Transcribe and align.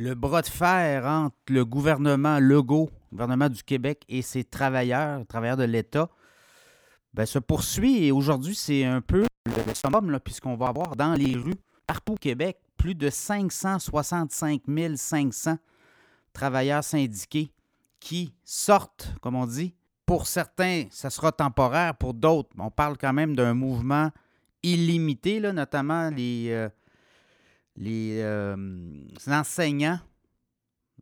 Le 0.00 0.14
bras 0.14 0.42
de 0.42 0.46
fer 0.46 1.04
entre 1.06 1.34
le 1.48 1.64
gouvernement 1.64 2.38
Legault, 2.38 2.88
le 3.10 3.16
gouvernement 3.16 3.48
du 3.48 3.64
Québec 3.64 4.04
et 4.08 4.22
ses 4.22 4.44
travailleurs, 4.44 5.26
travailleurs 5.26 5.56
de 5.56 5.64
l'État, 5.64 6.08
ben, 7.14 7.26
se 7.26 7.40
poursuit 7.40 8.04
et 8.04 8.12
aujourd'hui, 8.12 8.54
c'est 8.54 8.84
un 8.84 9.00
peu 9.00 9.26
le 9.44 9.74
summum, 9.74 10.20
puisqu'on 10.20 10.54
va 10.54 10.68
avoir 10.68 10.94
dans 10.94 11.14
les 11.14 11.34
rues, 11.34 11.58
partout 11.84 12.12
au 12.12 12.16
Québec, 12.16 12.58
plus 12.76 12.94
de 12.94 13.10
565 13.10 14.62
500 14.94 15.58
travailleurs 16.32 16.84
syndiqués 16.84 17.50
qui 17.98 18.32
sortent, 18.44 19.12
comme 19.20 19.34
on 19.34 19.46
dit. 19.46 19.74
Pour 20.06 20.28
certains, 20.28 20.84
ça 20.92 21.10
sera 21.10 21.32
temporaire. 21.32 21.96
Pour 21.96 22.14
d'autres, 22.14 22.50
on 22.56 22.70
parle 22.70 22.98
quand 22.98 23.12
même 23.12 23.34
d'un 23.34 23.52
mouvement 23.52 24.12
illimité, 24.62 25.40
notamment 25.40 26.10
les, 26.10 26.50
euh, 26.50 26.68
les, 27.78 28.18
euh, 28.20 28.56
enseignants 29.28 30.00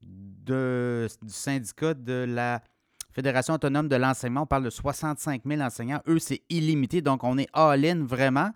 du 0.00 1.08
syndicat 1.26 1.94
de 1.94 2.24
la 2.28 2.62
Fédération 3.10 3.54
autonome 3.54 3.88
de 3.88 3.96
l'enseignement. 3.96 4.42
On 4.42 4.46
parle 4.46 4.64
de 4.64 4.70
65 4.70 5.42
000 5.46 5.62
enseignants. 5.62 6.02
Eux, 6.06 6.18
c'est 6.18 6.42
illimité, 6.50 7.00
donc 7.00 7.24
on 7.24 7.38
est 7.38 7.48
all-in 7.54 8.04
vraiment. 8.04 8.50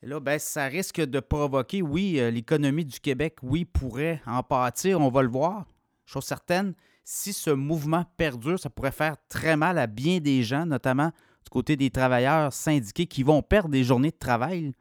Et 0.00 0.06
là, 0.06 0.20
ben, 0.20 0.38
ça 0.38 0.66
risque 0.66 1.00
de 1.00 1.18
provoquer, 1.18 1.82
oui, 1.82 2.20
euh, 2.20 2.30
l'économie 2.30 2.84
du 2.84 3.00
Québec, 3.00 3.36
oui, 3.42 3.64
pourrait 3.64 4.22
en 4.26 4.42
pâtir, 4.42 5.00
on 5.00 5.10
va 5.10 5.22
le 5.22 5.28
voir. 5.28 5.66
Chose 6.06 6.24
certaine, 6.24 6.74
si 7.04 7.32
ce 7.32 7.50
mouvement 7.50 8.04
perdure, 8.16 8.60
ça 8.60 8.70
pourrait 8.70 8.92
faire 8.92 9.16
très 9.28 9.56
mal 9.56 9.78
à 9.78 9.86
bien 9.86 10.20
des 10.20 10.42
gens, 10.44 10.66
notamment 10.66 11.10
du 11.42 11.50
côté 11.50 11.76
des 11.76 11.90
travailleurs 11.90 12.52
syndiqués 12.52 13.06
qui 13.06 13.22
vont 13.22 13.42
perdre 13.42 13.70
des 13.70 13.82
journées 13.82 14.10
de 14.10 14.16
travail 14.16 14.72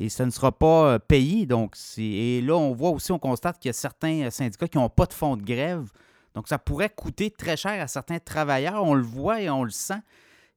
et 0.00 0.08
ça 0.08 0.24
ne 0.24 0.30
sera 0.30 0.50
pas 0.50 0.94
euh, 0.94 0.98
payé. 0.98 1.44
Donc, 1.44 1.76
et 1.98 2.40
là, 2.40 2.56
on 2.56 2.72
voit 2.72 2.90
aussi, 2.90 3.12
on 3.12 3.18
constate 3.18 3.58
qu'il 3.58 3.68
y 3.68 3.70
a 3.70 3.74
certains 3.74 4.22
euh, 4.22 4.30
syndicats 4.30 4.66
qui 4.66 4.78
n'ont 4.78 4.88
pas 4.88 5.04
de 5.04 5.12
fonds 5.12 5.36
de 5.36 5.42
grève. 5.42 5.90
Donc, 6.34 6.48
ça 6.48 6.58
pourrait 6.58 6.88
coûter 6.88 7.30
très 7.30 7.56
cher 7.56 7.80
à 7.80 7.86
certains 7.86 8.18
travailleurs. 8.18 8.82
On 8.82 8.94
le 8.94 9.02
voit 9.02 9.42
et 9.42 9.50
on 9.50 9.62
le 9.62 9.70
sent. 9.70 10.00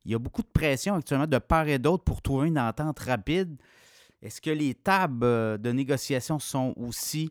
Il 0.05 0.13
y 0.13 0.15
a 0.15 0.19
beaucoup 0.19 0.43
de 0.43 0.47
pression 0.47 0.95
actuellement 0.95 1.27
de 1.27 1.37
part 1.37 1.67
et 1.67 1.77
d'autre 1.77 2.05
pour 2.05 2.21
trouver 2.21 2.47
une 2.47 2.59
entente 2.59 2.99
rapide. 2.99 3.57
Est-ce 4.21 4.39
que 4.39 4.49
les 4.49 4.75
tables 4.75 5.25
euh, 5.25 5.57
de 5.57 5.73
négociation 5.73 6.39
sont 6.39 6.73
aussi 6.77 7.29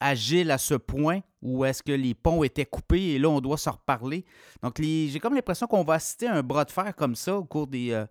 agiles 0.00 0.50
à 0.50 0.58
ce 0.58 0.74
point 0.74 1.20
ou 1.40 1.64
est-ce 1.64 1.82
que 1.82 1.92
les 1.92 2.12
ponts 2.12 2.44
étaient 2.44 2.66
coupés 2.66 3.12
et 3.12 3.18
là, 3.18 3.30
on 3.30 3.40
doit 3.40 3.56
se 3.56 3.70
reparler? 3.70 4.26
Donc, 4.62 4.78
j'ai 4.82 5.18
comme 5.18 5.34
l'impression 5.34 5.66
qu'on 5.66 5.84
va 5.84 5.94
assister 5.94 6.26
à 6.26 6.34
un 6.34 6.42
bras 6.42 6.66
de 6.66 6.70
fer 6.70 6.94
comme 6.94 7.14
ça 7.14 7.38
au 7.38 7.44
cours 7.44 7.68
des, 7.68 8.04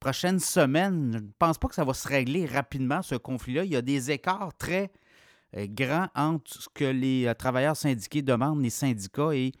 prochaines 0.00 0.40
semaines, 0.40 1.12
je 1.12 1.18
ne 1.18 1.30
pense 1.38 1.58
pas 1.58 1.68
que 1.68 1.74
ça 1.74 1.84
va 1.84 1.94
se 1.94 2.06
régler 2.08 2.46
rapidement, 2.46 3.02
ce 3.02 3.14
conflit-là. 3.14 3.64
Il 3.64 3.72
y 3.72 3.76
a 3.76 3.82
des 3.82 4.10
écarts 4.10 4.52
très 4.58 4.90
euh, 5.56 5.66
grands 5.68 6.08
entre 6.14 6.50
ce 6.52 6.68
que 6.72 6.84
les 6.84 7.26
euh, 7.26 7.34
travailleurs 7.34 7.76
syndiqués 7.76 8.22
demandent, 8.22 8.62
les 8.62 8.70
syndicats, 8.70 9.34
et 9.34 9.52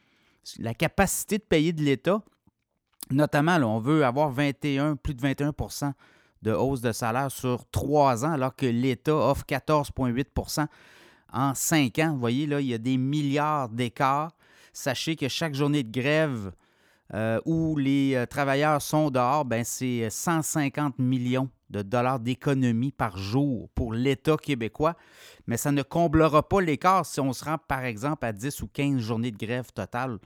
la 0.58 0.74
capacité 0.74 1.38
de 1.38 1.42
payer 1.42 1.72
de 1.72 1.82
l'État. 1.82 2.22
Notamment, 3.10 3.56
on 3.56 3.80
veut 3.80 4.04
avoir 4.04 4.30
21, 4.30 4.96
plus 4.96 5.14
de 5.14 5.22
21% 5.22 5.92
de 6.42 6.52
hausse 6.52 6.80
de 6.80 6.92
salaire 6.92 7.30
sur 7.30 7.68
trois 7.70 8.24
ans, 8.24 8.32
alors 8.32 8.54
que 8.54 8.66
l'État 8.66 9.14
offre 9.14 9.44
14,8% 9.48 10.66
en 11.32 11.54
cinq 11.54 11.98
ans. 11.98 12.12
Vous 12.12 12.20
voyez, 12.20 12.46
là, 12.46 12.60
il 12.60 12.66
y 12.66 12.74
a 12.74 12.78
des 12.78 12.96
milliards 12.96 13.68
d'écarts. 13.68 14.32
Sachez 14.72 15.16
que 15.16 15.28
chaque 15.28 15.54
journée 15.54 15.82
de 15.82 15.90
grève 15.90 16.52
euh, 17.14 17.40
où 17.46 17.76
les 17.76 18.14
euh, 18.14 18.26
travailleurs 18.26 18.82
sont 18.82 19.10
dehors, 19.10 19.44
ben 19.44 19.64
c'est 19.64 20.10
150 20.10 20.98
millions 20.98 21.48
de 21.70 21.82
dollars 21.82 22.20
d'économie 22.20 22.92
par 22.92 23.16
jour 23.16 23.68
pour 23.74 23.94
l'État 23.94 24.36
québécois. 24.36 24.94
Mais 25.46 25.56
ça 25.56 25.72
ne 25.72 25.82
comblera 25.82 26.46
pas 26.46 26.60
l'écart 26.60 27.06
si 27.06 27.20
on 27.20 27.32
se 27.32 27.44
rend, 27.44 27.56
par 27.58 27.84
exemple, 27.84 28.24
à 28.24 28.32
10 28.32 28.62
ou 28.62 28.68
15 28.68 28.98
journées 29.00 29.30
de 29.30 29.38
grève 29.38 29.72
totale, 29.72 30.18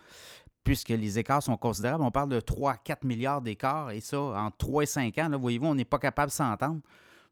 puisque 0.65 0.91
les 0.91 1.19
écarts 1.19 1.43
sont 1.43 1.57
considérables. 1.57 2.03
On 2.03 2.11
parle 2.11 2.31
de 2.31 2.41
3 2.41 2.73
à 2.73 2.77
4 2.77 3.05
milliards 3.05 3.43
d'écarts, 3.43 3.91
et 3.91 4.01
ça, 4.01 4.21
en 4.21 4.51
3 4.51 4.83
et 4.83 4.87
5 4.87 5.19
ans, 5.19 5.31
voyez-vous, 5.39 5.67
on 5.67 5.75
n'est 5.75 5.85
pas 5.85 5.99
capable 5.99 6.31
de 6.31 6.37
s'entendre. 6.37 6.81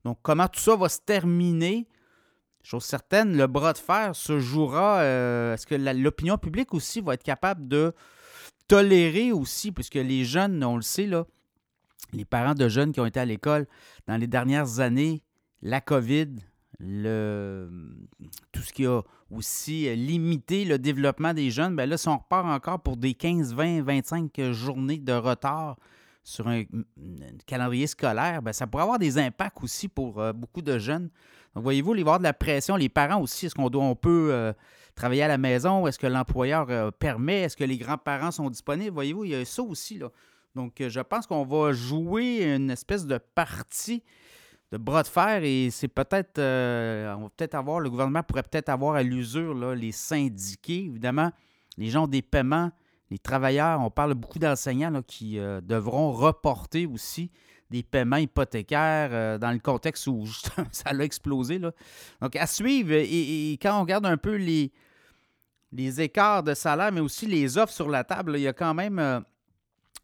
Donc, 0.05 0.19
comment 0.23 0.49
tout 0.49 0.61
ça 0.61 0.77
va 0.77 0.89
se 0.89 1.01
terminer? 1.01 1.89
Chose 2.63 2.85
certaine, 2.85 3.37
le 3.37 3.47
bras 3.47 3.73
de 3.73 3.79
fer 3.79 4.15
se 4.15 4.39
jouera. 4.39 5.01
Euh, 5.01 5.55
est-ce 5.55 5.67
que 5.67 5.75
l'opinion 5.75 6.37
publique 6.37 6.75
aussi 6.75 7.01
va 7.01 7.15
être 7.15 7.23
capable 7.23 7.69
de 7.69 7.95
tolérer 8.71 9.33
aussi, 9.33 9.73
puisque 9.73 9.97
les 9.97 10.25
jeunes, 10.25 10.63
on 10.63 10.77
le 10.77 10.83
sait, 10.83 11.07
là, 11.07 11.27
les 12.13 12.25
parents 12.25 12.55
de 12.55 12.69
jeunes 12.69 12.93
qui 12.93 13.01
ont 13.01 13.07
été 13.07 13.19
à 13.19 13.25
l'école 13.25 13.67
dans 14.07 14.17
les 14.17 14.29
dernières 14.29 14.79
années, 14.79 15.25
la 15.61 15.81
COVID, 15.81 16.29
le, 16.79 17.69
tout 18.53 18.63
ce 18.63 18.73
qui 18.73 18.87
a 18.87 19.03
aussi 19.29 19.93
limité 19.97 20.65
le 20.65 20.79
développement 20.79 21.35
des 21.35 21.51
jeunes, 21.51 21.75
bien 21.75 21.87
là, 21.87 21.99
si 21.99 22.07
on 22.07 22.19
repart 22.19 22.47
encore 22.47 22.81
pour 22.81 22.97
des 22.97 23.15
15, 23.15 23.55
20, 23.55 23.83
25 23.83 24.53
journées 24.53 24.99
de 24.99 25.15
retard 25.15 25.77
sur 26.23 26.49
un, 26.49 26.65
calendrier 27.47 27.87
scolaire, 27.87 28.43
bien, 28.43 28.53
ça 28.53 28.67
pourrait 28.67 28.83
avoir 28.83 28.99
des 28.99 29.19
impacts 29.19 29.63
aussi 29.63 29.89
pour 29.89 30.21
euh, 30.21 30.33
beaucoup 30.33 30.63
de 30.63 30.79
jeunes. 30.79 31.11
Donc, 31.55 31.65
voyez-vous, 31.65 31.95
il 31.95 32.05
va 32.05 32.13
avoir 32.13 32.19
de 32.19 32.25
la 32.25 32.33
pression. 32.33 32.77
Les 32.77 32.89
parents 32.89 33.21
aussi, 33.21 33.47
est-ce 33.47 33.55
qu'on 33.55 33.71
doit, 33.71 33.83
on 33.83 33.97
peut 33.97 34.29
euh, 34.33 34.53
travailler 34.95 35.23
à 35.23 35.29
la 35.29 35.39
maison? 35.39 35.87
Est-ce 35.87 35.99
que 35.99 36.07
l'employeur 36.07 36.67
euh, 36.71 36.91
permet? 36.91 37.43
Est-ce 37.43 37.57
que 37.57 37.65
les 37.65 37.79
grands-parents 37.79 38.31
sont 38.31 38.51
disponibles? 38.51 38.93
Voyez-vous, 38.93 39.25
il 39.25 39.31
y 39.31 39.35
a 39.35 39.45
ça 39.45 39.63
aussi. 39.63 39.99
Là. 39.99 40.11
Donc, 40.55 40.83
je 40.87 41.01
pense 41.01 41.27
qu'on 41.27 41.45
va 41.45 41.73
jouer 41.73 42.55
une 42.55 42.71
espèce 42.71 43.07
de 43.07 43.19
partie 43.19 44.03
de 44.73 44.77
bras 44.77 45.03
de 45.03 45.09
fer 45.09 45.43
et 45.43 45.69
c'est 45.71 45.89
peut-être, 45.89 46.39
on 46.39 47.23
va 47.23 47.31
peut-être 47.37 47.57
avoir, 47.57 47.81
le 47.81 47.91
gouvernement 47.91 48.23
pourrait 48.23 48.45
peut-être 48.45 48.69
avoir 48.69 48.95
à 48.95 49.03
l'usure 49.03 49.75
les 49.75 49.91
syndiqués. 49.91 50.85
Évidemment, 50.85 51.33
les 51.77 51.89
gens 51.89 52.07
des 52.07 52.23
paiements, 52.23 52.71
les 53.11 53.19
travailleurs, 53.19 53.81
on 53.81 53.91
parle 53.91 54.15
beaucoup 54.15 54.39
d'enseignants 54.39 55.03
qui 55.03 55.37
devront 55.63 56.13
reporter 56.13 56.87
aussi 56.87 57.31
des 57.71 57.83
paiements 57.83 58.17
hypothécaires 58.17 59.39
dans 59.39 59.53
le 59.53 59.59
contexte 59.59 60.07
où 60.07 60.27
ça 60.73 60.91
a 60.91 60.99
explosé. 60.99 61.59
Là. 61.59 61.73
Donc, 62.21 62.37
à 62.37 62.47
suivre, 62.47 62.93
et, 62.93 63.53
quand 63.63 63.79
on 63.79 63.83
regarde 63.83 64.07
un 64.07 64.17
peu 64.17 64.37
les, 64.37 64.73
écarts 66.01 66.43
de 66.43 66.55
salaire, 66.55 66.93
mais 66.93 67.01
aussi 67.01 67.27
les 67.27 67.57
offres 67.57 67.73
sur 67.73 67.89
la 67.89 68.05
table. 68.05 68.35
il 68.37 68.43
y 68.43 68.49
a 68.49 68.53
quand 68.53 68.75
même. 68.75 68.99
Euh, 68.99 69.21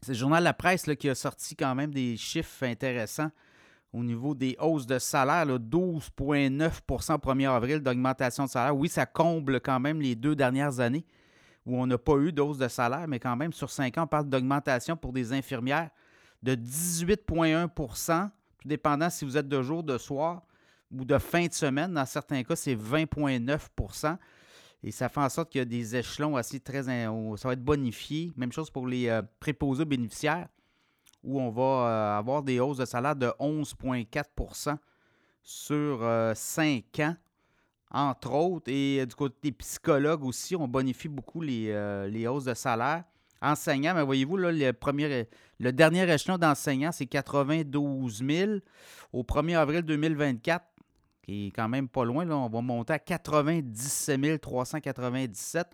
c'est 0.02 0.12
le 0.12 0.18
journal 0.18 0.44
La 0.44 0.52
Presse 0.52 0.88
qui 0.98 1.08
a 1.08 1.14
sorti 1.14 1.56
quand 1.56 1.74
même 1.74 1.92
des 1.92 2.16
chiffres 2.16 2.64
intéressants 2.64 3.30
au 3.92 4.04
niveau 4.04 4.34
des 4.34 4.56
hausses 4.60 4.86
de 4.86 4.98
salaire. 4.98 5.46
12,9 5.46 6.80
au 6.88 6.96
1er 6.96 7.50
avril 7.50 7.80
d'augmentation 7.80 8.44
de 8.44 8.50
salaire. 8.50 8.76
Oui, 8.76 8.88
ça 8.88 9.06
comble 9.06 9.60
quand 9.60 9.80
même 9.80 10.00
les 10.00 10.14
deux 10.14 10.36
dernières 10.36 10.80
années 10.80 11.04
où 11.66 11.76
on 11.76 11.86
n'a 11.86 11.98
pas 11.98 12.16
eu 12.16 12.32
d'hausse 12.32 12.58
de 12.58 12.68
salaire, 12.68 13.06
mais 13.08 13.18
quand 13.18 13.36
même, 13.36 13.52
sur 13.52 13.70
cinq 13.70 13.98
ans, 13.98 14.04
on 14.04 14.06
parle 14.06 14.28
d'augmentation 14.28 14.96
pour 14.96 15.12
des 15.12 15.32
infirmières 15.32 15.90
de 16.42 16.54
18,1% 16.54 18.30
tout 18.58 18.68
dépendant 18.68 19.10
si 19.10 19.24
vous 19.24 19.36
êtes 19.36 19.48
de 19.48 19.62
jour, 19.62 19.82
de 19.82 19.98
soir 19.98 20.42
ou 20.92 21.04
de 21.04 21.18
fin 21.18 21.46
de 21.46 21.52
semaine. 21.52 21.92
Dans 21.92 22.06
certains 22.06 22.42
cas, 22.44 22.56
c'est 22.56 22.76
20,9% 22.76 24.16
et 24.82 24.90
ça 24.92 25.08
fait 25.08 25.20
en 25.20 25.28
sorte 25.28 25.50
qu'il 25.50 25.58
y 25.58 25.62
a 25.62 25.64
des 25.64 25.96
échelons 25.96 26.36
assez 26.36 26.60
très. 26.60 26.84
Ça 26.84 27.10
va 27.44 27.52
être 27.52 27.64
bonifié. 27.64 28.32
Même 28.36 28.52
chose 28.52 28.70
pour 28.70 28.86
les 28.86 29.08
euh, 29.08 29.22
préposés 29.40 29.84
bénéficiaires, 29.84 30.48
où 31.24 31.40
on 31.40 31.50
va 31.50 31.62
euh, 31.62 32.18
avoir 32.18 32.42
des 32.42 32.60
hausses 32.60 32.78
de 32.78 32.84
salaire 32.84 33.16
de 33.16 33.26
11,4% 33.40 34.76
sur 35.42 35.98
5 36.34 36.84
euh, 37.00 37.04
ans, 37.04 37.16
entre 37.90 38.32
autres. 38.32 38.70
Et 38.70 39.04
du 39.06 39.14
côté 39.14 39.36
des 39.42 39.52
psychologues 39.52 40.24
aussi, 40.24 40.56
on 40.56 40.68
bonifie 40.68 41.08
beaucoup 41.08 41.40
les, 41.40 42.08
les 42.08 42.26
hausses 42.26 42.44
de 42.44 42.54
salaire. 42.54 43.04
Enseignants, 43.42 43.94
mais 43.94 44.02
voyez-vous, 44.02 44.38
là, 44.38 44.50
le, 44.50 44.72
premier, 44.72 45.28
le 45.60 45.72
dernier 45.72 46.10
échelon 46.10 46.38
d'enseignants, 46.38 46.92
c'est 46.92 47.06
92 47.06 48.24
000. 48.26 48.52
Au 49.12 49.22
1er 49.22 49.56
avril 49.56 49.82
2024, 49.82 50.64
qui 51.22 51.48
est 51.48 51.50
quand 51.50 51.68
même 51.68 51.88
pas 51.88 52.04
loin. 52.04 52.24
Là. 52.24 52.36
On 52.36 52.48
va 52.48 52.60
monter 52.60 52.94
à 52.94 52.98
97 52.98 54.40
397. 54.40 55.66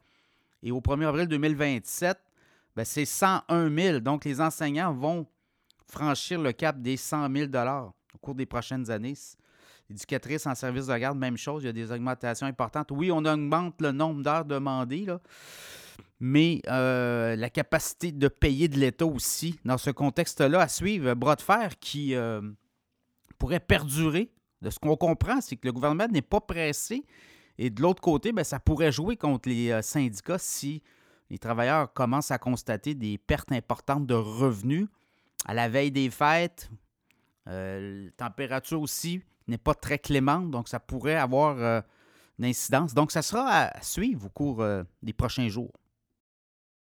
Et 0.63 0.73
au 0.73 0.81
1er 0.81 1.07
avril 1.07 1.29
2027, 1.29 2.19
ben, 2.75 2.85
c'est 2.85 3.05
101 3.05 3.75
000. 3.75 4.01
Donc, 4.01 4.25
les 4.25 4.41
enseignants 4.41 4.93
vont 4.93 5.27
franchir 5.87 6.41
le 6.41 6.53
cap 6.53 6.81
des 6.81 6.97
100 6.97 7.29
000 7.35 7.51
au 8.15 8.19
cours 8.19 8.35
des 8.35 8.47
prochaines 8.47 8.91
années. 8.91 9.15
Éducatrices 9.91 10.47
en 10.47 10.55
service 10.55 10.87
de 10.87 10.97
garde, 10.97 11.19
même 11.19 11.37
chose. 11.37 11.63
Il 11.63 11.67
y 11.67 11.69
a 11.69 11.73
des 11.73 11.93
augmentations 11.93 12.47
importantes. 12.47 12.89
Oui, 12.91 13.11
on 13.11 13.25
augmente 13.25 13.81
le 13.81 13.93
nombre 13.93 14.23
d'heures 14.23 14.45
demandées, 14.45 15.07
mais 16.21 16.63
euh, 16.69 17.37
la 17.37 17.51
capacité 17.51 18.13
de 18.13 18.29
payer 18.29 18.69
de 18.69 18.79
l'État 18.79 19.07
aussi, 19.07 19.59
dans 19.65 19.79
ce 19.79 19.91
contexte-là, 19.91 20.61
à 20.61 20.69
suivre, 20.69 21.15
bras 21.15 21.37
de 21.37 21.43
fer 21.43 21.79
qui 21.79 22.15
euh, 22.15 22.41
pourrait 23.39 23.61
perdurer 23.61 24.31
de 24.63 24.71
ce 24.71 24.79
qu'on 24.79 24.97
comprend, 24.97 25.41
c'est 25.41 25.57
que 25.57 25.67
le 25.67 25.73
gouvernement 25.73 26.07
n'est 26.09 26.23
pas 26.23 26.41
pressé. 26.41 27.05
Et 27.59 27.71
de 27.71 27.83
l'autre 27.83 28.01
côté, 28.01 28.33
bien, 28.33 28.45
ça 28.45 28.61
pourrait 28.61 28.93
jouer 28.93 29.17
contre 29.17 29.49
les 29.49 29.71
euh, 29.71 29.83
syndicats 29.83 30.39
si 30.39 30.83
les 31.29 31.39
travailleurs 31.39 31.93
commencent 31.93 32.31
à 32.31 32.39
constater 32.39 32.95
des 32.95 33.19
pertes 33.19 33.53
importantes 33.53 34.07
de 34.07 34.15
revenus 34.15 34.87
à 35.45 35.55
la 35.55 35.69
veille 35.69 35.91
des 35.91 36.11
fêtes. 36.11 36.71
Euh, 37.49 38.09
température 38.17 38.81
aussi 38.81 39.21
n'est 39.49 39.59
pas 39.59 39.75
très 39.75 39.99
clémente, 39.99 40.51
donc 40.51 40.69
ça 40.69 40.81
pourrait 40.81 41.17
avoir 41.17 41.59
euh, 41.59 41.81
d'incidence. 42.39 42.95
Donc, 42.95 43.13
ça 43.13 43.23
sera 43.23 43.49
à 43.49 43.83
suivre 43.83 44.27
au 44.27 44.31
cours 44.31 44.65
des 45.03 45.13
prochains 45.13 45.49
jours. 45.49 45.73